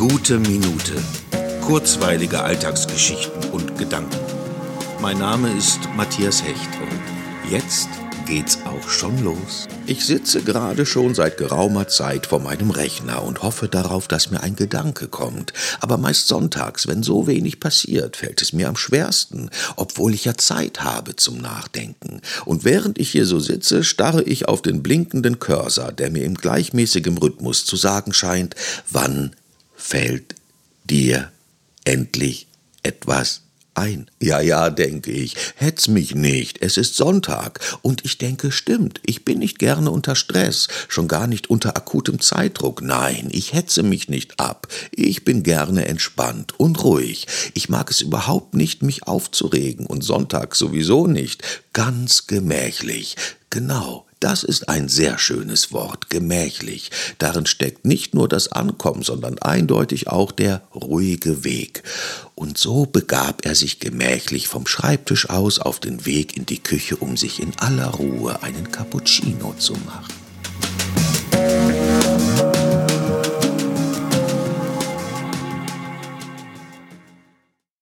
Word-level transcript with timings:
Gute 0.00 0.38
Minute. 0.38 0.94
Kurzweilige 1.60 2.40
Alltagsgeschichten 2.40 3.50
und 3.50 3.76
Gedanken. 3.76 4.16
Mein 5.02 5.18
Name 5.18 5.54
ist 5.54 5.78
Matthias 5.94 6.42
Hecht 6.42 6.70
und 6.80 7.50
jetzt 7.52 7.90
geht's 8.24 8.60
auch 8.64 8.88
schon 8.88 9.22
los. 9.22 9.68
Ich 9.84 10.06
sitze 10.06 10.40
gerade 10.40 10.86
schon 10.86 11.14
seit 11.14 11.36
geraumer 11.36 11.86
Zeit 11.86 12.26
vor 12.26 12.40
meinem 12.40 12.70
Rechner 12.70 13.22
und 13.22 13.42
hoffe 13.42 13.68
darauf, 13.68 14.08
dass 14.08 14.30
mir 14.30 14.42
ein 14.42 14.56
Gedanke 14.56 15.06
kommt. 15.06 15.52
Aber 15.80 15.98
meist 15.98 16.28
sonntags, 16.28 16.88
wenn 16.88 17.02
so 17.02 17.26
wenig 17.26 17.60
passiert, 17.60 18.16
fällt 18.16 18.40
es 18.40 18.54
mir 18.54 18.70
am 18.70 18.76
schwersten, 18.76 19.50
obwohl 19.76 20.14
ich 20.14 20.24
ja 20.24 20.34
Zeit 20.34 20.82
habe 20.82 21.16
zum 21.16 21.36
Nachdenken. 21.42 22.22
Und 22.46 22.64
während 22.64 22.98
ich 22.98 23.10
hier 23.10 23.26
so 23.26 23.38
sitze, 23.38 23.84
starre 23.84 24.22
ich 24.22 24.48
auf 24.48 24.62
den 24.62 24.82
blinkenden 24.82 25.40
Cursor, 25.40 25.92
der 25.92 26.10
mir 26.10 26.24
im 26.24 26.36
gleichmäßigen 26.36 27.18
Rhythmus 27.18 27.66
zu 27.66 27.76
sagen 27.76 28.14
scheint, 28.14 28.54
wann 28.90 29.32
fällt 29.90 30.36
dir 30.84 31.32
endlich 31.84 32.46
etwas 32.84 33.42
ein. 33.74 34.08
Ja, 34.20 34.40
ja, 34.40 34.70
denke 34.70 35.10
ich, 35.10 35.34
hetz 35.56 35.88
mich 35.88 36.14
nicht, 36.14 36.62
es 36.62 36.76
ist 36.76 36.94
Sonntag. 36.94 37.58
Und 37.82 38.04
ich 38.04 38.18
denke, 38.18 38.52
stimmt, 38.52 39.00
ich 39.04 39.24
bin 39.24 39.38
nicht 39.40 39.58
gerne 39.58 39.90
unter 39.90 40.14
Stress, 40.14 40.68
schon 40.88 41.08
gar 41.08 41.26
nicht 41.26 41.50
unter 41.50 41.76
akutem 41.76 42.20
Zeitdruck. 42.20 42.82
Nein, 42.82 43.30
ich 43.32 43.52
hetze 43.52 43.82
mich 43.82 44.08
nicht 44.08 44.38
ab. 44.38 44.68
Ich 44.92 45.24
bin 45.24 45.42
gerne 45.42 45.86
entspannt 45.86 46.54
und 46.58 46.84
ruhig. 46.84 47.26
Ich 47.54 47.68
mag 47.68 47.90
es 47.90 48.00
überhaupt 48.00 48.54
nicht, 48.54 48.82
mich 48.82 49.08
aufzuregen 49.08 49.86
und 49.86 50.02
Sonntag 50.02 50.54
sowieso 50.54 51.08
nicht. 51.08 51.42
Ganz 51.72 52.28
gemächlich. 52.28 53.16
Genau, 53.50 54.06
das 54.20 54.44
ist 54.44 54.68
ein 54.68 54.88
sehr 54.88 55.18
schönes 55.18 55.72
Wort, 55.72 56.10
gemächlich. 56.10 56.90
Darin 57.18 57.46
steckt 57.46 57.86
nicht 57.86 58.14
nur 58.14 58.28
das 58.28 58.52
Ankommen, 58.52 59.02
sondern 59.02 59.38
eindeutig 59.38 60.08
auch 60.08 60.30
der 60.30 60.62
ruhige 60.74 61.42
Weg. 61.42 61.82
Und 62.34 62.58
so 62.58 62.86
begab 62.86 63.44
er 63.44 63.54
sich 63.54 63.80
gemächlich 63.80 64.46
vom 64.46 64.66
Schreibtisch 64.66 65.30
aus 65.30 65.58
auf 65.58 65.80
den 65.80 66.04
Weg 66.04 66.36
in 66.36 66.46
die 66.46 66.62
Küche, 66.62 66.96
um 66.96 67.16
sich 67.16 67.40
in 67.40 67.58
aller 67.58 67.88
Ruhe 67.88 68.42
einen 68.42 68.70
Cappuccino 68.70 69.54
zu 69.58 69.72
machen. 69.86 70.19